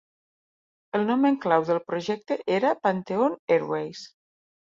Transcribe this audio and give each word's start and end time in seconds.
El 0.99 1.03
nom 1.09 1.27
en 1.29 1.37
clau 1.43 1.65
del 1.67 1.81
projecte 1.91 2.39
era 2.57 2.73
Pantheon 2.87 3.37
Airways. 3.59 4.03